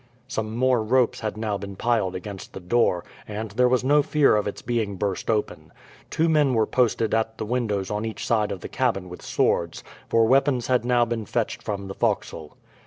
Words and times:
Some 0.27 0.55
more 0.57 0.81
ropes 0.83 1.19
had 1.19 1.37
now 1.37 1.59
been 1.59 1.75
piled 1.75 2.15
against 2.15 2.53
the 2.53 2.59
door, 2.59 3.05
and 3.27 3.51
there 3.51 3.69
was 3.69 3.83
no 3.83 4.01
fear 4.01 4.35
of 4.35 4.47
its 4.47 4.63
being 4.63 4.95
burst 4.95 5.29
open. 5.29 5.71
Two 6.09 6.27
men 6.27 6.55
were 6.55 6.65
posted 6.65 7.13
at 7.13 7.37
the 7.37 7.45
windows 7.45 7.91
on 7.91 8.03
each 8.03 8.25
side 8.25 8.51
of 8.51 8.61
the 8.61 8.67
cabin 8.67 9.09
with 9.09 9.21
swords, 9.21 9.83
for 10.09 10.25
weapons 10.25 10.65
had 10.65 10.83
now 10.85 11.05
been 11.05 11.27
fetched 11.27 11.61
from 11.61 11.87
the 11.87 11.93
forecastle. 11.93 12.57